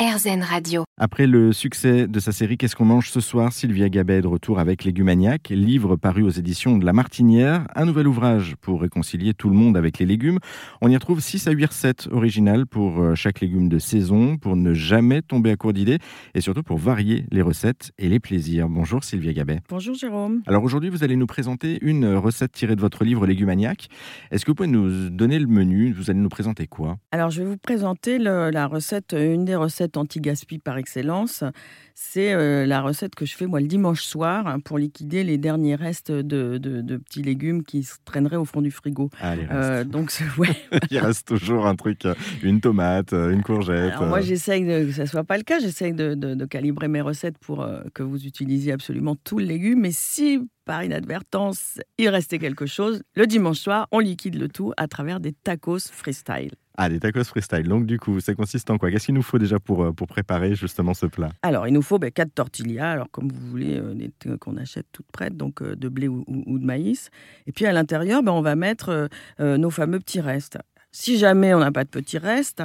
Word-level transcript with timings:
RZN 0.00 0.42
Radio. 0.42 0.84
Après 0.98 1.26
le 1.26 1.52
succès 1.52 2.06
de 2.08 2.20
sa 2.20 2.32
série 2.32 2.56
Qu'est-ce 2.56 2.74
qu'on 2.74 2.86
mange 2.86 3.10
ce 3.10 3.20
soir, 3.20 3.52
Sylvia 3.52 3.90
Gabet 3.90 4.16
est 4.18 4.22
de 4.22 4.26
retour 4.26 4.58
avec 4.58 4.84
Légumaniac, 4.84 5.50
livre 5.50 5.96
paru 5.96 6.22
aux 6.22 6.30
éditions 6.30 6.78
de 6.78 6.86
La 6.86 6.94
Martinière, 6.94 7.66
un 7.74 7.84
nouvel 7.84 8.08
ouvrage 8.08 8.54
pour 8.62 8.80
réconcilier 8.80 9.34
tout 9.34 9.50
le 9.50 9.56
monde 9.56 9.76
avec 9.76 9.98
les 9.98 10.06
légumes. 10.06 10.38
On 10.80 10.88
y 10.88 10.94
retrouve 10.94 11.20
6 11.20 11.48
à 11.48 11.50
8 11.50 11.64
recettes 11.66 12.08
originales 12.12 12.64
pour 12.66 12.98
euh, 13.02 13.14
chaque 13.14 13.40
légume 13.40 13.68
de 13.68 13.78
saison, 13.78 14.38
pour 14.38 14.56
ne 14.56 14.72
jamais 14.72 15.20
tomber 15.20 15.50
à 15.50 15.56
court 15.56 15.74
d'idées 15.74 15.98
et 16.34 16.40
surtout 16.40 16.62
pour 16.62 16.78
varier 16.78 17.26
les 17.30 17.42
recettes 17.42 17.92
et 17.98 18.08
les 18.08 18.20
plaisirs. 18.20 18.70
Bonjour 18.70 19.04
Sylvia 19.04 19.34
Gabet. 19.34 19.60
Bonjour 19.68 19.94
Jérôme. 19.94 20.40
Alors 20.46 20.64
aujourd'hui, 20.64 20.88
vous 20.88 21.04
allez 21.04 21.16
nous 21.16 21.26
présenter 21.26 21.78
une 21.82 22.06
recette 22.14 22.52
tirée 22.52 22.74
de 22.74 22.80
votre 22.80 23.04
livre 23.04 23.26
Légumaniac. 23.26 23.88
Est-ce 24.30 24.46
que 24.46 24.50
vous 24.50 24.54
pouvez 24.54 24.68
nous 24.68 25.10
donner 25.10 25.38
le 25.38 25.46
menu? 25.46 25.92
Vous 25.92 26.08
allez 26.10 26.20
nous 26.20 26.28
présenter 26.30 26.66
quoi? 26.66 26.96
Alors 27.12 27.28
je 27.30 27.42
vais 27.42 27.48
vous 27.50 27.58
présenter 27.58 28.18
le- 28.18 28.48
la 28.50 28.66
recette, 28.66 29.14
une 29.18 29.44
des 29.44 29.56
recettes 29.56 29.89
anti-gaspi 29.96 30.58
par 30.58 30.78
excellence. 30.78 31.44
C'est 31.94 32.32
euh, 32.32 32.64
la 32.66 32.80
recette 32.80 33.14
que 33.14 33.26
je 33.26 33.34
fais 33.36 33.46
moi 33.46 33.60
le 33.60 33.66
dimanche 33.66 34.02
soir 34.02 34.46
hein, 34.46 34.58
pour 34.60 34.78
liquider 34.78 35.22
les 35.22 35.36
derniers 35.38 35.74
restes 35.74 36.10
de, 36.10 36.56
de- 36.58 36.80
de 36.80 36.96
petits 36.96 37.22
légumes 37.22 37.62
qui 37.62 37.82
se 37.82 37.96
traîneraient 38.04 38.36
au 38.36 38.44
fond 38.46 38.62
du 38.62 38.70
frigo. 38.70 39.10
Ah, 39.20 39.34
il 39.36 39.40
reste. 39.40 39.52
Euh, 39.52 39.84
donc 39.84 40.12
ouais. 40.38 40.48
il 40.90 40.98
reste 40.98 41.28
toujours 41.28 41.66
un 41.66 41.76
truc, 41.76 42.06
euh, 42.06 42.14
une 42.42 42.60
tomate, 42.60 43.12
une 43.12 43.42
courgette. 43.42 43.92
Alors, 43.94 44.06
moi 44.06 44.20
j'essaye 44.22 44.64
que 44.64 44.92
ça 44.92 45.06
soit 45.06 45.24
pas 45.24 45.36
le 45.36 45.42
cas. 45.44 45.58
J'essaye 45.58 45.92
de, 45.92 46.14
de- 46.14 46.34
de 46.34 46.44
calibrer 46.46 46.88
mes 46.88 47.00
recettes 47.02 47.38
pour 47.38 47.62
euh, 47.62 47.82
que 47.94 48.02
vous 48.02 48.24
utilisiez 48.26 48.72
absolument 48.72 49.16
tout 49.16 49.38
le 49.38 49.44
légume. 49.44 49.80
Mais 49.80 49.92
si 49.92 50.38
par 50.64 50.82
inadvertance 50.84 51.80
il 51.98 52.08
restait 52.08 52.38
quelque 52.38 52.64
chose, 52.66 53.02
le 53.14 53.26
dimanche 53.26 53.58
soir 53.58 53.88
on 53.92 53.98
liquide 53.98 54.36
le 54.40 54.48
tout 54.48 54.72
à 54.76 54.88
travers 54.88 55.20
des 55.20 55.32
tacos 55.32 55.90
freestyle. 55.92 56.52
Ah, 56.82 56.88
des 56.88 56.98
tacos 56.98 57.24
freestyle. 57.24 57.68
Donc, 57.68 57.84
du 57.84 57.98
coup, 57.98 58.20
ça 58.20 58.34
consiste 58.34 58.70
en 58.70 58.78
quoi? 58.78 58.90
Qu'est-ce 58.90 59.04
qu'il 59.04 59.14
nous 59.14 59.20
faut 59.20 59.38
déjà 59.38 59.60
pour, 59.60 59.84
euh, 59.84 59.92
pour 59.92 60.06
préparer 60.06 60.54
justement 60.54 60.94
ce 60.94 61.04
plat? 61.04 61.28
Alors, 61.42 61.68
il 61.68 61.74
nous 61.74 61.82
faut 61.82 61.98
ben, 61.98 62.10
4 62.10 62.32
tortillas, 62.34 62.92
alors 62.92 63.10
comme 63.10 63.30
vous 63.30 63.48
voulez, 63.50 63.76
euh, 63.78 64.36
qu'on 64.38 64.56
achète 64.56 64.86
toutes 64.90 65.12
prêtes, 65.12 65.36
donc 65.36 65.60
euh, 65.60 65.76
de 65.76 65.90
blé 65.90 66.08
ou, 66.08 66.24
ou- 66.26 66.58
de 66.58 66.64
maïs. 66.64 67.10
Et 67.46 67.52
puis 67.52 67.66
à 67.66 67.72
l'intérieur, 67.72 68.22
ben, 68.22 68.32
on 68.32 68.40
va 68.40 68.56
mettre 68.56 69.10
nos 69.38 69.68
fameux 69.68 69.98
petits 69.98 70.22
restes. 70.22 70.56
Si 70.92 71.18
jamais 71.18 71.54
on 71.54 71.60
n'a 71.60 71.70
pas 71.70 71.84
de 71.84 71.88
petits 71.88 72.18
restes, 72.18 72.62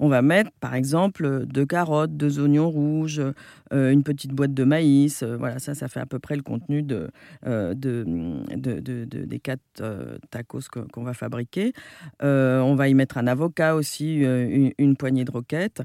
on 0.00 0.08
va 0.08 0.20
mettre 0.20 0.50
par 0.60 0.74
exemple 0.74 1.46
deux 1.46 1.64
carottes, 1.64 2.16
deux 2.16 2.40
oignons 2.40 2.68
rouges, 2.70 3.22
euh, 3.72 3.92
une 3.92 4.02
petite 4.02 4.32
boîte 4.32 4.52
de 4.52 4.64
maïs. 4.64 5.22
euh, 5.22 5.36
voilà, 5.36 5.60
ça, 5.60 5.74
ça 5.76 5.86
fait 5.88 6.00
à 6.00 6.06
peu 6.06 6.18
près 6.18 6.34
le 6.34 6.42
contenu 6.42 6.82
de, 6.82 7.08
euh, 7.46 7.74
de, 7.74 8.04
de- 8.56 8.80
de- 8.80 9.04
de- 9.04 9.24
des 9.24 9.38
quatre 9.38 9.62
tacos 10.30 10.60
qu'on 10.92 11.04
va 11.04 11.14
fabriquer. 11.14 11.72
On 12.20 12.74
va 12.74 12.88
y 12.88 12.94
mettre 12.94 13.16
un 13.18 13.26
avocat 13.28 13.74
aussi, 13.76 14.16
une, 14.78 14.96
poignée 14.96 15.24
de 15.24 15.30
roquettes. 15.30 15.82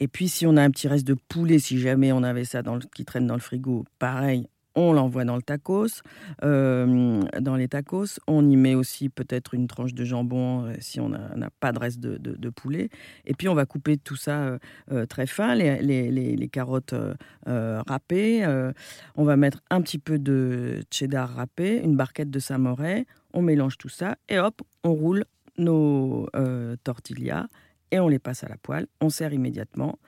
Et 0.00 0.08
puis, 0.08 0.28
si 0.28 0.46
on 0.46 0.56
a 0.56 0.62
un 0.62 0.70
petit 0.70 0.88
reste 0.88 1.06
de 1.06 1.14
poulet, 1.28 1.58
si 1.58 1.78
jamais 1.78 2.12
on 2.12 2.22
avait 2.22 2.44
ça 2.44 2.62
qui 2.94 3.04
traîne 3.04 3.26
dans 3.26 3.34
le 3.34 3.40
frigo, 3.40 3.84
pareil, 3.98 4.48
on 4.76 4.92
l'envoie 4.92 5.24
dans 5.24 5.36
le 5.36 5.42
tacos, 5.42 6.02
euh, 6.44 7.22
dans 7.40 7.56
les 7.56 7.66
tacos. 7.66 8.20
On 8.26 8.48
y 8.48 8.56
met 8.56 8.74
aussi 8.74 9.08
peut-être 9.08 9.54
une 9.54 9.66
tranche 9.66 9.94
de 9.94 10.04
jambon 10.04 10.66
euh, 10.66 10.74
si 10.78 11.00
on 11.00 11.08
n'a 11.08 11.50
pas 11.60 11.72
de 11.72 11.78
reste 11.78 11.98
de, 11.98 12.50
poulet. 12.50 12.90
Et 13.24 13.34
puis, 13.34 13.48
on 13.48 13.54
va 13.54 13.66
couper 13.66 13.96
tout 13.96 14.16
ça 14.16 14.58
euh, 14.92 15.06
très 15.06 15.26
fin, 15.26 15.54
les, 15.54 16.48
carottes 16.52 16.94
râpées. 17.46 18.46
on 19.16 19.24
va 19.24 19.36
mettre 19.36 19.62
un 19.70 19.80
petit 19.82 19.98
peu 19.98 20.18
de 20.18 20.80
cheddar 20.90 21.30
râpé, 21.34 21.80
une 21.82 21.96
barquette 21.96 22.30
de 22.30 22.38
samouraï. 22.38 23.04
On 23.32 23.42
mélange 23.42 23.78
tout 23.78 23.88
ça 23.88 24.16
et 24.28 24.38
hop, 24.38 24.62
on 24.84 24.92
roule 24.92 25.24
nos 25.58 26.28
tortillas 26.84 27.46
et 27.90 27.98
on 27.98 28.08
les 28.08 28.18
passe 28.18 28.44
à 28.44 28.48
la 28.48 28.56
poêle. 28.56 28.86
On 29.00 29.10
sert 29.10 29.32
immédiatement. 29.32 29.98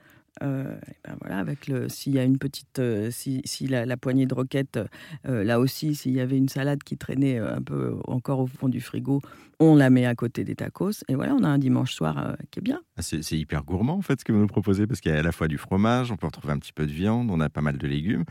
Euh, 0.42 0.77
ben 1.05 1.17
voilà, 1.20 1.39
avec 1.39 1.67
le, 1.67 1.89
s'il 1.89 2.14
y 2.14 2.19
a 2.19 2.25
une 2.25 2.39
petite, 2.39 2.78
euh, 2.78 3.11
si, 3.11 3.42
si 3.44 3.67
la, 3.67 3.86
la 3.86 3.97
poignée 3.97 4.27
de 4.27 4.34
roquette, 4.34 4.78
euh, 5.27 5.42
là 5.44 5.58
aussi, 5.61 5.94
s'il 5.94 6.12
y 6.12 6.20
avait 6.20 6.36
une 6.36 6.48
salade 6.48 6.83
qui 6.83 6.97
traînait 6.97 7.39
un 7.39 7.62
peu 7.62 7.97
encore 8.06 8.41
au 8.41 8.47
fond 8.47 8.69
du 8.69 8.81
frigo, 8.81 9.21
on 9.60 9.75
la 9.75 9.91
met 9.91 10.06
à 10.06 10.15
côté 10.15 10.44
des 10.44 10.54
tacos. 10.54 11.03
Et 11.09 11.15
voilà, 11.16 11.34
on 11.34 11.43
a 11.43 11.49
un 11.49 11.59
dimanche 11.59 11.93
soir 11.93 12.37
qui 12.50 12.60
est 12.60 12.62
bien. 12.62 12.81
Ah, 12.97 13.03
C'est 13.03 13.37
hyper 13.38 13.65
gourmand 13.65 13.94
en 13.94 14.03
fait 14.03 14.21
ce 14.21 14.25
que 14.25 14.32
vous 14.32 14.38
nous 14.38 14.47
proposez 14.47 14.87
parce 14.87 15.00
qu'il 15.00 15.10
y 15.10 15.15
a 15.15 15.19
à 15.19 15.22
la 15.22 15.32
fois 15.32 15.49
du 15.49 15.59
fromage, 15.59 16.12
on 16.12 16.16
peut 16.16 16.26
retrouver 16.26 16.53
un 16.53 16.59
petit 16.59 16.72
peu 16.72 16.87
de 16.87 16.93
viande, 16.93 17.31
on 17.31 17.41
a 17.41 17.49
pas 17.49 17.60
mal 17.60 17.76
de 17.78 17.87
légumes. 17.88 18.25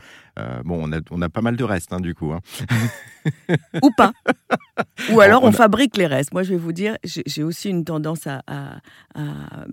Bon, 0.64 0.78
on 0.82 0.92
a, 0.92 1.00
on 1.10 1.20
a 1.20 1.28
pas 1.28 1.42
mal 1.42 1.56
de 1.56 1.64
restes 1.64 1.92
hein, 1.92 2.00
du 2.00 2.14
coup. 2.14 2.32
hein. 2.32 2.40
Ou 3.82 3.90
pas. 3.96 4.12
Ou 5.12 5.20
alors 5.20 5.42
On 5.44 5.52
fabrique 5.52 5.96
les 5.96 6.06
restes. 6.06 6.32
Moi, 6.32 6.42
je 6.42 6.50
vais 6.50 6.56
vous 6.56 6.72
dire, 6.72 6.96
j'ai 7.04 7.42
aussi 7.42 7.70
une 7.70 7.84
tendance 7.84 8.26
à, 8.26 8.42
à- 8.46 8.80
à- 9.14 9.66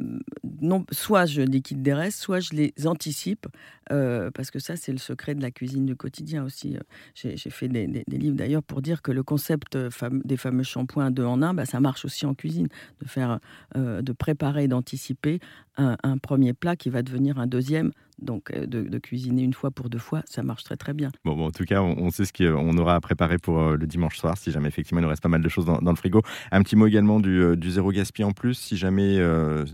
non, 0.61 0.85
soit 0.91 1.25
je 1.25 1.41
liquide 1.41 1.81
des 1.81 1.93
restes, 1.93 2.19
soit 2.19 2.39
je 2.39 2.53
les 2.53 2.73
anticipe, 2.85 3.47
euh, 3.91 4.31
parce 4.31 4.51
que 4.51 4.59
ça, 4.59 4.75
c'est 4.75 4.91
le 4.91 4.97
secret 4.97 5.35
de 5.35 5.41
la 5.41 5.51
cuisine 5.51 5.85
du 5.85 5.95
quotidien 5.95 6.43
aussi. 6.43 6.77
J'ai 7.16 7.35
fait 7.49 7.67
des, 7.67 7.88
des- 7.88 8.03
des 8.07 8.17
livres 8.17 8.35
d'ailleurs 8.35 8.63
pour 8.63 8.81
dire 8.81 9.01
que 9.01 9.11
le 9.11 9.23
concept 9.23 9.75
euh, 9.75 9.89
des 10.23 10.38
fameux 10.38 10.63
shampoings 10.63 11.11
deux 11.11 11.25
en 11.25 11.41
un, 11.41 11.53
bah, 11.53 11.66
ça 11.66 11.79
marche 11.79 12.05
aussi 12.05 12.25
en 12.25 12.33
cuisine, 12.33 12.67
de 13.01 13.07
faire, 13.07 13.39
euh, 13.75 14.01
de 14.01 14.11
préparer, 14.13 14.67
d'anticiper 14.67 15.39
un, 15.77 15.97
un 16.03 16.17
premier 16.17 16.53
plat 16.53 16.75
qui 16.75 16.89
va 16.89 17.01
devenir 17.03 17.39
un 17.39 17.47
deuxième. 17.47 17.91
Donc, 18.20 18.52
euh, 18.52 18.66
de, 18.66 18.98
cuisiner 19.00 19.44
une 19.44 19.53
fois 19.53 19.72
pour 19.72 19.90
deux 19.90 20.00
fois, 20.00 20.22
ça 20.26 20.42
marche 20.42 20.64
très 20.64 20.78
très 20.78 20.94
bien. 20.94 21.12
Bon, 21.26 21.46
en 21.46 21.52
tout 21.52 21.66
cas, 21.66 21.81
on, 21.81 22.09
sait 22.12 22.26
ce 22.26 22.31
qu'on 22.31 22.78
aura 22.78 22.96
à 22.96 23.02
préparer 23.02 23.38
pour 23.38 23.59
euh, 23.59 23.76
le 23.76 23.88
dimanche 23.88 24.18
soir 24.18 24.38
si 24.38 24.52
jamais 24.52 24.70
effectivement 24.70 25.00
il 25.00 25.03
nous 25.03 25.09
reste 25.09 25.24
pas 25.24 25.30
mal 25.30 25.42
de 25.42 25.50
choses 25.50 25.66
dans, 25.66 25.80
le 25.81 25.96
frigo. 25.96 26.22
Un 26.52 26.64
petit 26.64 26.76
mot 26.76 26.88
également 26.88 27.20
du, 27.20 27.42
euh, 27.42 27.56
zéro 27.66 27.92
gaspille 27.92 28.26
en 28.26 28.31
plus 28.31 28.53
si 28.53 28.78
jamais 28.78 29.20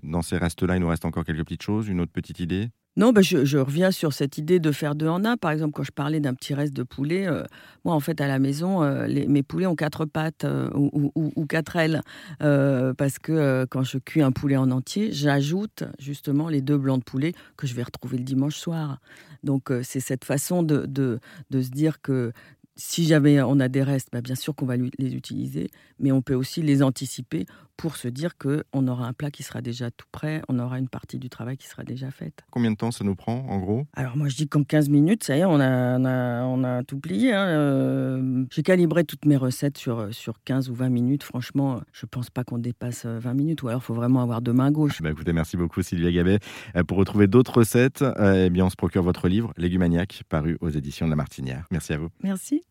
dans 0.03 0.21
ces 0.21 0.37
restes-là 0.37 0.75
il 0.75 0.79
nous 0.79 0.87
reste 0.87 1.05
encore 1.05 1.23
quelques 1.23 1.43
petites 1.43 1.61
choses, 1.61 1.87
une 1.87 2.01
autre 2.01 2.11
petite 2.11 2.39
idée? 2.39 2.69
Non, 2.97 3.13
ben 3.13 3.23
je, 3.23 3.57
reviens 3.57 3.89
sur 3.89 4.11
cette 4.11 4.37
idée 4.37 4.59
de 4.59 4.71
faire 4.73 4.95
deux 4.95 5.07
en 5.07 5.23
un. 5.23 5.37
Par 5.37 5.51
exemple, 5.51 5.71
quand 5.71 5.83
je 5.83 5.93
parlais 5.93 6.19
d'un 6.19 6.33
petit 6.33 6.53
reste 6.53 6.73
de 6.73 6.83
poulet, 6.83 7.25
euh, 7.25 7.43
moi, 7.85 7.95
en 7.95 8.01
fait, 8.01 8.19
à 8.19 8.27
la 8.27 8.37
maison, 8.37 8.83
euh, 8.83 9.07
mes 9.29 9.43
poulets 9.43 9.65
ont 9.65 9.77
quatre 9.77 10.03
pattes 10.03 10.43
euh, 10.43 10.69
ou, 10.73 11.45
quatre 11.45 11.77
ailes. 11.77 12.01
Parce 12.39 13.17
que 13.17 13.65
quand 13.69 13.83
je 13.83 13.97
cuis 13.97 14.21
un 14.21 14.33
poulet 14.33 14.57
en 14.57 14.71
entier, 14.71 15.13
j'ajoute 15.13 15.85
justement 15.99 16.49
les 16.49 16.61
deux 16.61 16.77
blancs 16.77 16.99
de 16.99 17.05
poulet 17.05 17.31
que 17.55 17.65
je 17.65 17.75
vais 17.75 17.83
retrouver 17.83 18.17
le 18.17 18.25
dimanche 18.25 18.57
soir. 18.57 18.99
Donc, 19.43 19.71
c'est 19.83 20.01
cette 20.01 20.25
façon 20.25 20.61
de, 20.61 20.85
de, 20.85 21.19
de 21.49 21.61
se 21.61 21.69
dire 21.69 22.01
que 22.01 22.33
si 22.81 23.05
jamais 23.05 23.41
on 23.41 23.59
a 23.59 23.67
des 23.67 23.83
restes, 23.83 24.09
ben, 24.11 24.21
bien 24.21 24.35
sûr 24.35 24.55
qu'on 24.55 24.65
va 24.65 24.75
les 24.77 25.15
utiliser, 25.15 25.69
mais 25.99 26.11
on 26.11 26.21
peut 26.21 26.33
aussi 26.35 26.61
les 26.61 26.81
anticiper 26.83 27.45
pour 27.77 27.95
se 27.95 28.07
dire 28.07 28.37
qu'on 28.37 28.87
aura 28.87 29.07
un 29.07 29.13
plat 29.13 29.31
qui 29.31 29.41
sera 29.41 29.61
déjà 29.61 29.89
tout 29.89 30.05
prêt, 30.11 30.43
on 30.49 30.59
aura 30.59 30.77
une 30.77 30.87
partie 30.89 31.17
du 31.17 31.29
travail 31.29 31.57
qui 31.57 31.67
sera 31.67 31.83
déjà 31.83 32.11
faite. 32.11 32.43
Combien 32.51 32.69
de 32.71 32.75
temps 32.75 32.91
ça 32.91 33.03
nous 33.03 33.15
prend 33.15 33.43
en 33.49 33.57
gros? 33.59 33.85
Alors 33.93 34.15
moi 34.17 34.27
je 34.27 34.35
dis 34.35 34.47
qu'en 34.47 34.63
15 34.63 34.89
minutes, 34.89 35.23
ça 35.23 35.35
y 35.35 35.39
est, 35.39 35.45
on 35.45 35.59
a, 35.59 35.97
on 35.97 36.05
a, 36.05 36.43
on 36.43 36.63
a 36.63 36.83
tout 36.83 36.99
plié. 36.99 37.33
hein. 37.33 37.47
Euh, 37.47 38.45
J'ai 38.51 38.61
calibré 38.61 39.03
toutes 39.03 39.25
mes 39.25 39.37
recettes 39.37 39.77
sur, 39.79 40.13
sur 40.13 40.35
15 40.43 40.69
ou 40.69 40.75
20 40.75 40.89
minutes. 40.89 41.23
Franchement, 41.23 41.81
je 41.91 42.05
pense 42.05 42.29
pas 42.29 42.43
qu'on 42.43 42.59
dépasse 42.59 43.03
euh, 43.05 43.17
20 43.19 43.33
minutes. 43.33 43.63
Ou 43.63 43.69
alors 43.69 43.81
il 43.81 43.85
faut 43.85 43.95
vraiment 43.95 44.21
avoir 44.21 44.41
deux 44.41 44.53
mains 44.53 44.71
gauches. 44.71 45.01
Bah, 45.01 45.09
écoutez, 45.09 45.33
merci 45.33 45.57
beaucoup 45.57 45.81
Sylvia 45.81 46.11
Gabet. 46.11 46.37
Euh, 46.75 46.83
pour 46.83 46.97
retrouver 46.97 47.25
d'autres 47.27 47.57
recettes, 47.57 48.03
euh, 48.03 48.45
eh 48.45 48.49
bien 48.51 48.65
on 48.65 48.69
se 48.69 48.75
procure 48.75 49.01
votre 49.01 49.27
livre 49.27 49.53
Légumaniac 49.57 50.21
paru 50.29 50.57
aux 50.61 50.69
éditions 50.69 51.07
de 51.07 51.09
La 51.11 51.15
Martinière. 51.15 51.65
Merci 51.71 51.93
à 51.93 51.97
vous. 51.97 52.09
Merci. 52.21 52.63